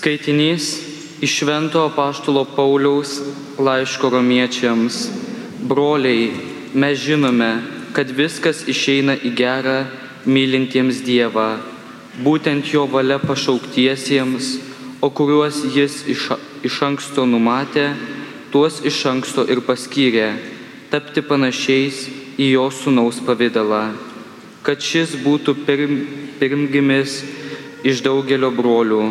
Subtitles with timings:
[0.00, 0.80] Skaitinys
[1.20, 3.18] iš Švento Paštalo Pauliaus
[3.58, 4.94] laiško romiečiams.
[5.60, 6.30] Broliai,
[6.72, 7.50] mes žinome,
[7.92, 9.74] kad viskas išeina į gerą
[10.24, 11.58] mylintiems Dievą,
[12.24, 14.46] būtent jo valia pašauktiesiems,
[15.04, 16.22] o kuriuos jis iš,
[16.64, 17.90] iš anksto numatė,
[18.54, 20.30] tuos iš anksto ir paskyrė
[20.88, 22.06] tapti panašiais
[22.40, 23.82] į jo sunaus pavydalą,
[24.64, 25.92] kad šis būtų pirm,
[26.40, 27.18] pirmgimis
[27.84, 29.04] iš daugelio brolių,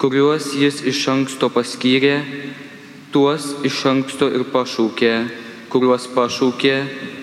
[0.00, 2.14] kuriuos jis iš anksto paskyrė,
[3.12, 5.12] tuos iš anksto ir pašaukė,
[5.68, 6.74] kuriuos pašaukė,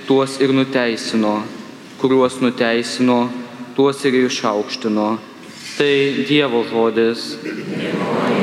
[0.05, 1.39] tuos ir nuteisino,
[1.97, 3.19] kuriuos nuteisino,
[3.73, 5.09] tuos ir išaukštino.
[5.77, 5.93] Tai
[6.29, 7.31] Dievo žodis.
[7.41, 8.36] Dievo.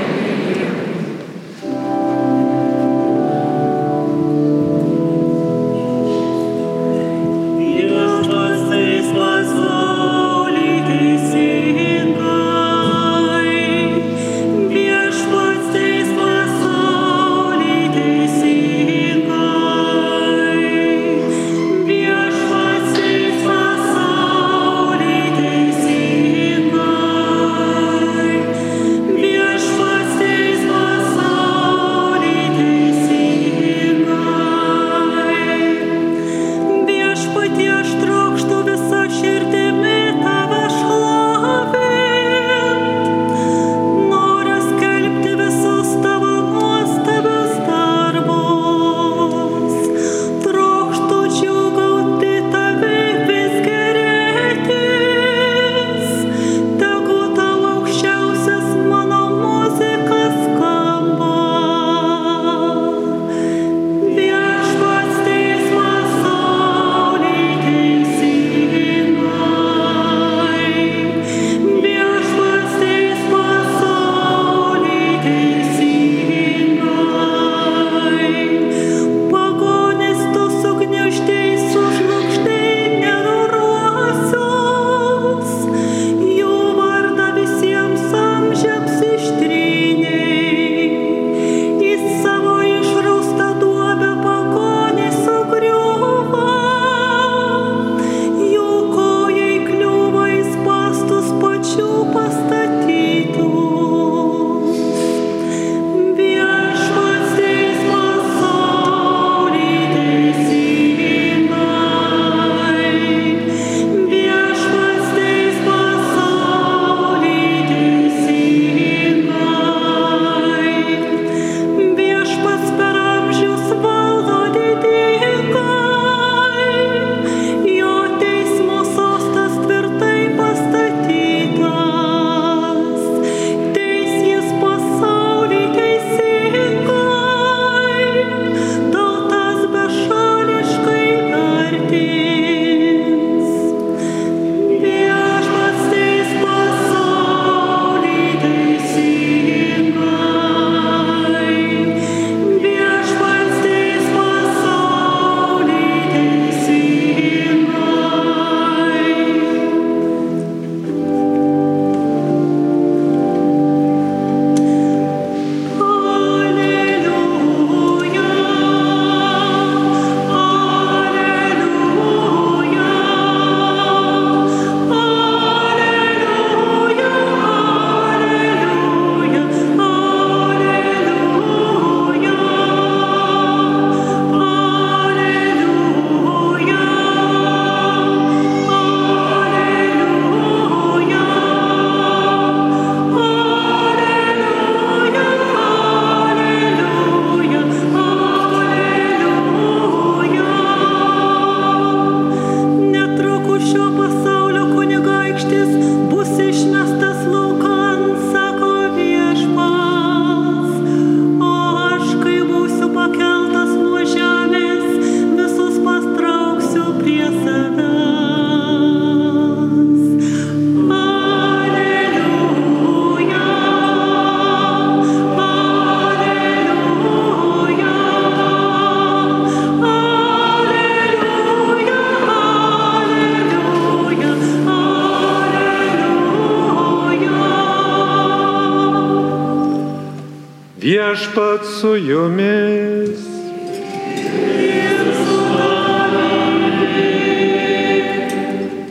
[241.65, 243.21] pat su jumis.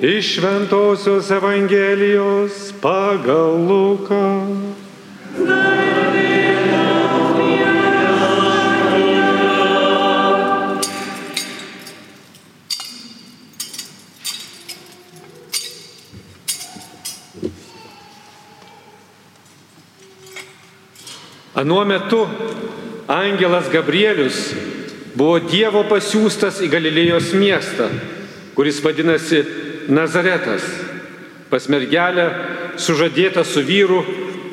[0.01, 4.47] Iš Ventosios Evangelijos pagal Luką.
[21.55, 22.27] Anuo metu
[23.07, 24.53] angelas Gabrielius
[25.15, 27.89] buvo Dievo pasiūstas į Galilėjos miestą,
[28.57, 29.43] kuris vadinasi
[29.93, 30.63] Nazaretas,
[31.51, 32.29] pas mergelę
[32.79, 34.01] sužadėta su vyru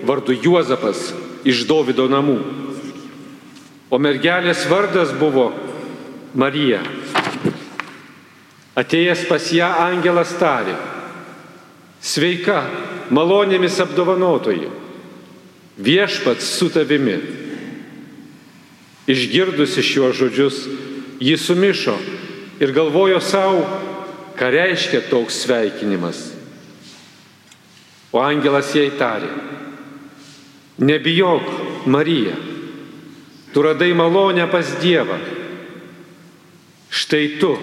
[0.05, 1.11] vardu Juozapas
[1.47, 2.39] iš Davido namų.
[3.91, 5.51] O mergelės vardas buvo
[6.35, 6.83] Marija.
[8.79, 10.77] Atėjęs pas ją angelas tarė,
[12.01, 12.63] sveika,
[13.11, 14.71] malonėmis apdovanotoji,
[15.83, 17.19] viešpats su tavimi.
[19.11, 20.59] Išgirdusi šiuos žodžius,
[21.21, 21.97] ji sumišo
[22.61, 23.65] ir galvojo savo,
[24.39, 26.21] ką reiškia toks sveikinimas.
[28.13, 29.31] O angelas jai tarė,
[30.79, 31.51] nebijok,
[31.87, 32.37] Marija,
[33.55, 35.19] tu radai malonę pas Dievą.
[36.91, 37.55] Štai tu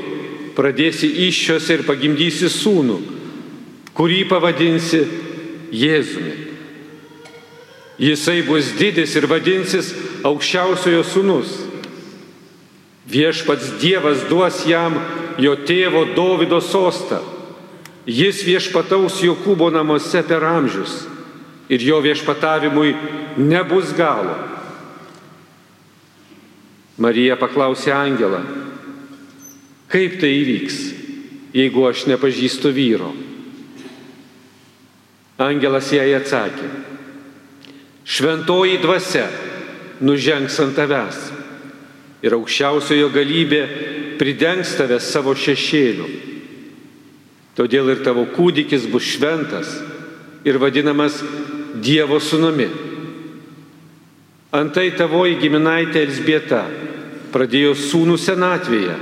[0.56, 2.98] pradėsi iššios ir pagimdysi sūnų,
[3.98, 5.02] kurį pavadinsi
[5.76, 6.36] Jėzumi.
[7.98, 9.94] Jisai bus didis ir vadinsis
[10.28, 11.56] aukščiausiojo sūnus.
[13.10, 15.00] Viešpats Dievas duos jam
[15.42, 17.22] jo tėvo Davido sostą.
[18.08, 21.02] Jis viešpataus Jokūbo namuose per amžius
[21.68, 22.94] ir jo viešpatavimui
[23.38, 24.36] nebus galo.
[26.98, 28.40] Marija paklausė Angelą,
[29.92, 30.78] kaip tai įvyks,
[31.54, 33.12] jeigu aš nepažįstu vyro.
[35.38, 36.72] Angelas jai atsakė,
[38.08, 39.28] šventoji dvasia
[40.00, 41.20] nužengs ant tavęs
[42.24, 43.62] ir aukščiausiojo galybė
[44.18, 46.08] pridengs tave savo šešėliu.
[47.58, 49.76] Todėl ir tavo kūdikis bus šventas
[50.48, 51.20] ir vadinamas
[51.78, 52.66] Dievo sūnumi.
[54.58, 56.64] Antai tavoji giminaitė Elsbieta
[57.34, 58.96] pradėjo sūnų senatvėje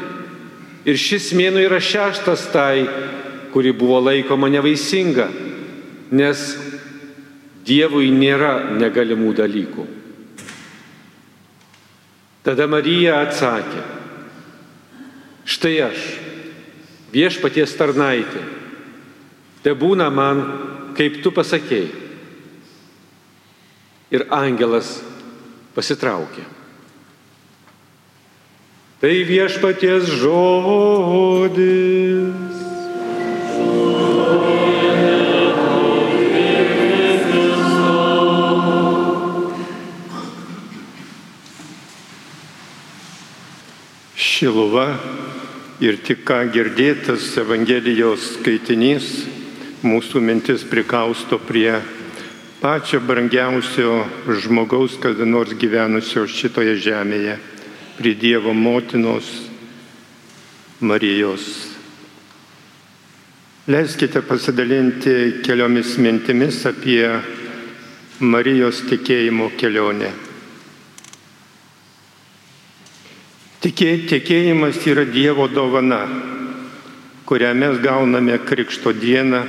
[0.89, 2.83] ir šis mėnų yra šeštas tai,
[3.53, 5.29] kuri buvo laikoma nevaisinga,
[6.11, 6.43] nes
[7.65, 9.85] Dievui nėra negalimų dalykų.
[12.45, 13.81] Tada Marija atsakė,
[15.49, 16.03] štai aš,
[17.09, 18.43] viešpaties tarnaitė,
[19.65, 20.43] te būna man,
[20.93, 22.03] kaip tu pasakėjai.
[24.13, 25.01] Ir angelas
[25.73, 26.45] pasitraukė.
[29.01, 31.65] Tai viešpaties žodis.
[44.45, 44.91] Šiluva
[45.81, 49.05] ir tik ką girdėtas Evangelijos skaitinys
[49.81, 51.71] mūsų mintis prikausto prie
[52.59, 54.03] pačio brangiausio
[54.43, 57.39] žmogaus, kada nors gyvenusio šitoje žemėje,
[57.97, 59.31] prie Dievo motinos
[60.77, 61.47] Marijos.
[63.65, 67.01] Leiskite pasidalinti keliomis mintimis apie
[68.21, 70.13] Marijos tikėjimo kelionę.
[73.65, 76.03] Tikė, tikėjimas yra Dievo dovana,
[77.25, 79.39] kurią mes gauname Krikšto dieną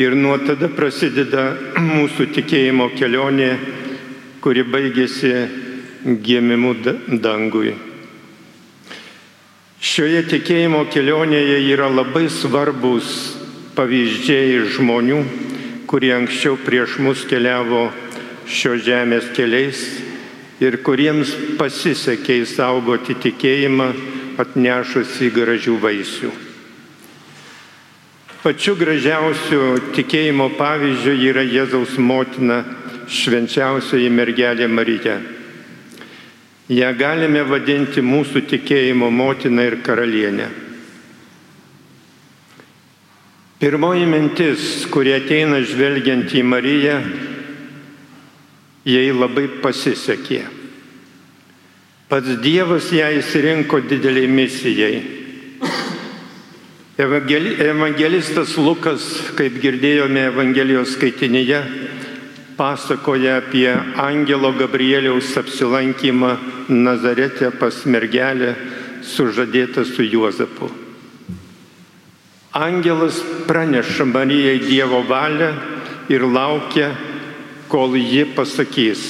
[0.00, 1.42] ir nuo tada prasideda
[1.76, 3.50] mūsų tikėjimo kelionė,
[4.40, 5.34] kuri baigėsi
[6.24, 6.72] gimimu
[7.20, 7.74] dangui.
[9.76, 13.12] Šioje tikėjimo kelionėje yra labai svarbus
[13.76, 15.20] pavyzdžiai žmonių,
[15.84, 17.90] kurie anksčiau prieš mus keliavo
[18.48, 19.84] šio žemės keliais
[20.62, 23.88] ir kuriems pasisekė įsaugoti tikėjimą
[24.40, 26.32] atnešusi gražių vaisių.
[28.42, 29.62] Pačiu gražiausiu
[29.96, 32.60] tikėjimo pavyzdžiu yra Jėzaus motina
[33.10, 35.16] švenčiausioji mergelė Marija.
[36.70, 40.46] Ja galime vadinti mūsų tikėjimo motina ir karalienė.
[43.56, 46.96] Pirmoji mintis, kurie ateina žvelgiant į Mariją,
[48.86, 50.44] jai labai pasisekė.
[52.06, 54.98] Pats Dievas ją įsirinko dideliai misijai.
[56.96, 59.04] Evangelistas Lukas,
[59.36, 61.58] kaip girdėjome Evangelijos skaitinyje,
[62.56, 63.68] pasakoja apie
[64.00, 66.36] Angelo Gabrieliaus apsilankymą
[66.72, 68.54] Nazarete pas mergelę
[69.04, 70.70] sužadėtą su Juozapu.
[72.56, 75.52] Angelas praneša Marijai Dievo valią
[76.08, 76.94] ir laukia,
[77.68, 79.02] kol ji pasakys,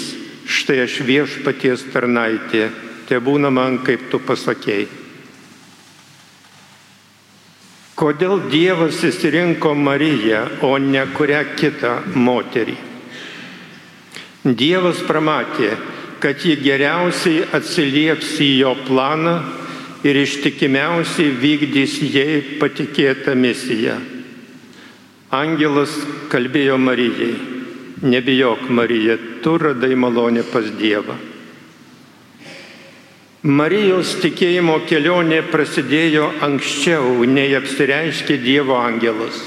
[0.47, 2.71] štai aš viešpaties tarnaitė,
[3.09, 4.87] te būna man, kaip tu pasakėjai.
[7.97, 12.75] Kodėl Dievas įsirinko Mariją, o ne kurią kitą moterį?
[14.45, 15.71] Dievas pramatė,
[16.21, 19.39] kad ji geriausiai atsilieps į jo planą
[20.05, 23.97] ir ištikimiausiai vykdys jai patikėtą misiją.
[25.33, 25.97] Angelas
[26.31, 27.33] kalbėjo Marijai,
[28.03, 31.17] Nebijok, Marija, tu radai malonę pas Dievą.
[33.47, 39.39] Marijos tikėjimo kelionė prasidėjo anksčiau, nei apsireiškė Dievo angelas.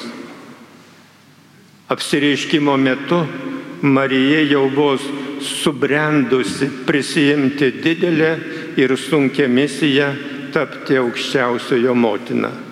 [1.91, 3.19] Apsireiškimo metu
[3.81, 4.95] Marija jau buvo
[5.41, 8.31] subrendusi prisijimti didelę
[8.79, 10.09] ir sunkę misiją
[10.53, 12.68] tapti aukščiausiojo motina.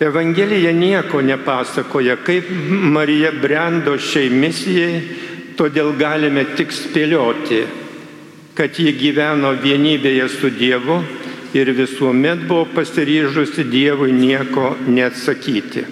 [0.00, 5.02] Evangelija nieko nepasakoja, kaip Marija brendo šiai misijai,
[5.54, 7.60] todėl galime tik spėlioti,
[8.58, 10.96] kad ji gyveno vienybėje su Dievu
[11.54, 15.84] ir visuomet buvo pasiryžusi Dievui nieko neatsakyti.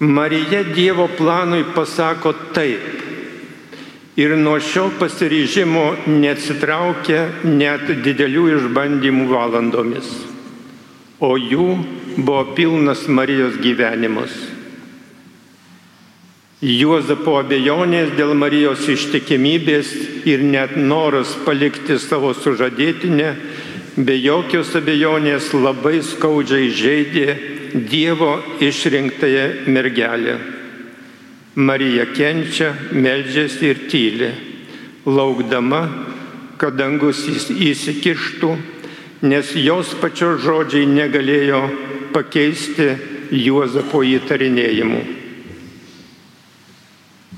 [0.00, 10.10] Marija Dievo planui pasako taip ir nuo šio pasiryžimo neatsitraukia net didelių išbandymų valandomis
[11.20, 11.66] o jų
[12.16, 14.34] buvo pilnas Marijos gyvenimas.
[16.58, 19.92] Juozapo abejonės dėl Marijos ištikimybės
[20.26, 23.28] ir net noras palikti savo sužadėtinę
[23.98, 27.28] be jokios abejonės labai skaudžiai žaidė
[27.68, 30.38] Dievo išrinktąją mergelę.
[31.54, 34.30] Marija kenčia, meldžiasi ir tyli,
[35.04, 35.82] laukdama,
[36.56, 38.50] kad dangus įsikištų
[39.22, 41.62] nes jos pačios žodžiai negalėjo
[42.14, 42.90] pakeisti
[43.34, 45.00] Juozapo įtarinėjimų.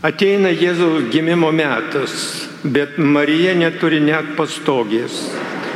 [0.07, 2.13] Ateina Jėzaus gimimo metas,
[2.65, 5.27] bet Marija neturi net pastogės.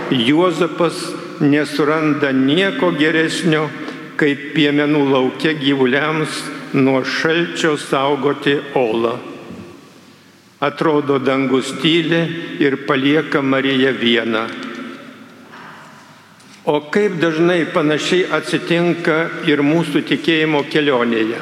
[0.08, 0.96] Juozapas
[1.44, 3.66] nesuranda nieko geresnio,
[4.16, 6.40] kaip piemenų laukia gyvuliams
[6.72, 9.18] nuo šalčio saugoti olą.
[10.64, 12.22] Atrodo, dangus tyli
[12.64, 14.46] ir palieka Mariją vieną.
[16.64, 21.40] O kaip dažnai panašiai atsitinka ir mūsų tikėjimo kelionėje.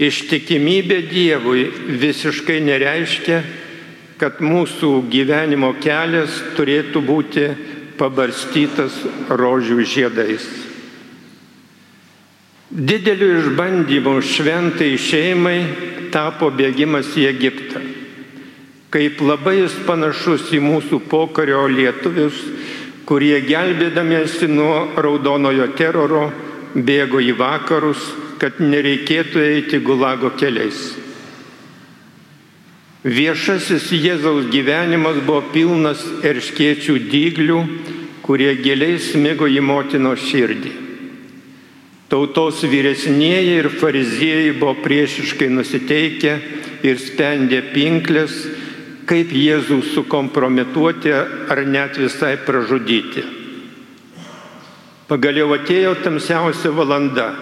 [0.00, 1.66] Ištikimybė Dievui
[2.00, 3.42] visiškai nereiškia,
[4.16, 7.44] kad mūsų gyvenimo kelias turėtų būti
[8.00, 8.96] pabarstytas
[9.28, 10.48] rožių žiedais.
[12.70, 15.58] Dideliu išbandymu šventai šeimai
[16.14, 17.84] tapo bėgimas į Egiptą.
[18.90, 22.40] Kaip labai jis panašus į mūsų pokario lietuvius,
[23.10, 26.28] kurie gelbėdamiesi nuo raudonojo teroro
[26.76, 28.04] bėgo į vakarus,
[28.38, 30.92] kad nereikėtų eiti gulago keliais.
[33.02, 37.58] Viešasis Jėzaus gyvenimas buvo pilnas erškiečių dyglių,
[38.22, 40.76] kurie giliai smigo į motino širdį.
[42.12, 46.38] Tautos vyresnieji ir fariziejai buvo priešiškai nusiteikę
[46.86, 48.38] ir spendė pinklės,
[49.10, 53.24] kaip Jėzų sukompromituoti ar net visai pražudyti.
[55.10, 57.32] Pagaliau atėjo tamsiausia valanda,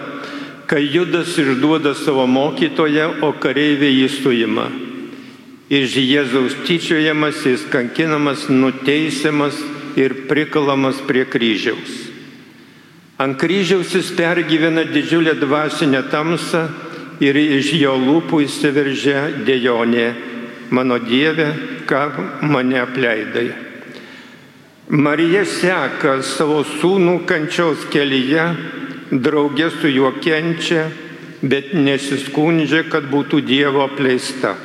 [0.65, 4.65] kai Judas išduoda savo mokytoją, o kareiviai jį suima.
[5.69, 9.59] Iš Jėzaus tyčiojamas, jis kankinamas, nuteisiamas
[9.93, 12.09] ir prikalamas prie kryžiaus.
[13.21, 16.63] Ant kryžiaus jis pergyvena didžiulę dvasinę tamsą
[17.21, 20.07] ir iš jo lūpų įsiveržia dėjonė
[20.69, 21.53] mano Dieve,
[21.85, 22.01] ką
[22.41, 23.49] mane apleidai.
[24.89, 28.45] Marija seka savo sūnų kančiaus kelyje,
[29.11, 30.87] draugė su juo kenčia,
[31.41, 34.55] bet nesiskundžia, kad būtų Dievo apleista.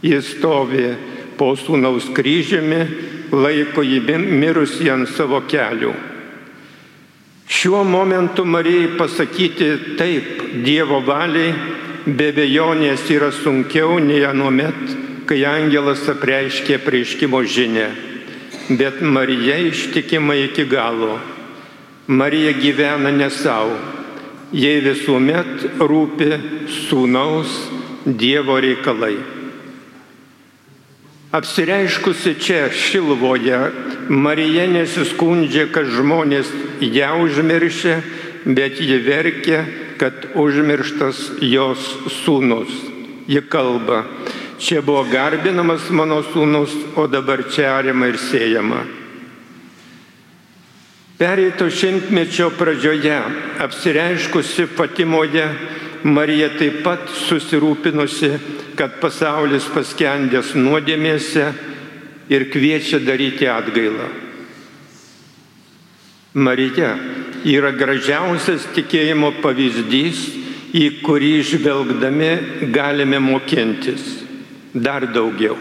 [0.00, 0.88] Jis stovi
[1.36, 2.80] po sūnaus kryžiumi,
[3.32, 5.92] laiko jį mirusį ant savo kelių.
[7.46, 11.52] Šiuo momentu Marijai pasakyti taip Dievo valiai
[12.06, 17.86] be bejonės yra sunkiau nei anuomet, kai angelas apreiškė prieškimo žinę,
[18.78, 21.18] bet Marija ištikima iki galo.
[22.06, 23.74] Marija gyvena ne savo,
[24.54, 26.30] jai visuomet rūpi
[26.86, 27.56] sūnaus
[28.06, 29.16] Dievo reikalai.
[31.34, 33.58] Apsireiškusi čia Šilvoje,
[34.08, 37.96] Marija nesiskundžia, kad žmonės ją užmiršė,
[38.46, 39.64] bet ji verkia,
[39.98, 41.82] kad užmirštas jos
[42.22, 42.70] sūnus.
[43.26, 44.04] Ji kalba,
[44.58, 48.80] Čia buvo garbinamas mano sūnus, o dabar čia ariama ir siejama.
[51.16, 53.18] Pereito šimtmečio pradžioje
[53.60, 55.44] apsireiškusi Fatimoje,
[56.04, 58.30] Marija taip pat susirūpinusi,
[58.76, 61.46] kad pasaulis paskendęs nuodėmėse
[62.32, 64.08] ir kviečia daryti atgailą.
[66.36, 66.92] Marija
[67.48, 70.20] yra gražiausias tikėjimo pavyzdys,
[70.76, 72.30] į kurį žvelgdami
[72.72, 74.25] galime mokintis
[74.82, 75.56] dar daugiau.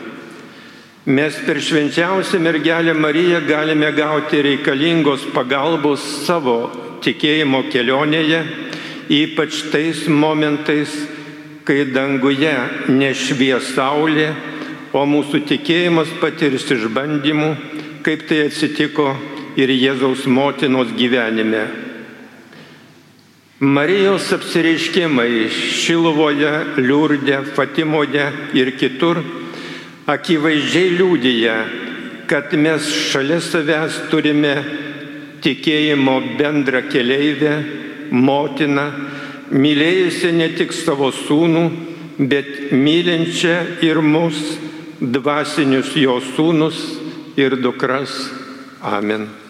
[1.06, 6.72] Mes per švenčiausią mergelę Mariją galime gauti reikalingos pagalbos savo
[7.06, 8.40] tikėjimo kelionėje,
[9.14, 10.90] ypač tais momentais,
[11.66, 12.56] kai danguje
[12.90, 14.32] nešvies saulė,
[14.98, 17.52] o mūsų tikėjimas patirs išbandymų,
[18.06, 19.12] kaip tai atsitiko
[19.62, 21.68] ir Jėzaus motinos gyvenime.
[23.60, 29.22] Marijos apsireiškimai Šiluvoje, Liurdė, Fatimoje ir kitur
[30.12, 31.54] akivaizdžiai liūdėja,
[32.28, 34.58] kad mes šalia savęs turime
[35.46, 37.54] tikėjimo bendrą keleivę,
[38.12, 38.90] motiną,
[39.56, 41.64] mylėjusią ne tik savo sūnų,
[42.28, 43.56] bet mylinčią
[43.88, 44.44] ir mus,
[45.00, 46.84] dvasinius jo sūnus
[47.40, 48.20] ir dukras.
[48.84, 49.45] Amen.